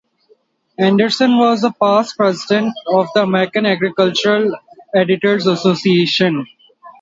[0.79, 4.55] Anderson was a past president of the American Agricultural
[4.95, 6.47] Editors Association.